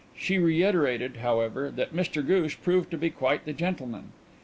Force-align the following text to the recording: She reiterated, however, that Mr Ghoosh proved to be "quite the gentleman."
She 0.17 0.39
reiterated, 0.39 1.17
however, 1.17 1.69
that 1.75 1.93
Mr 1.93 2.25
Ghoosh 2.25 2.57
proved 2.63 2.89
to 2.89 2.97
be 2.97 3.11
"quite 3.11 3.45
the 3.45 3.53
gentleman." 3.53 4.13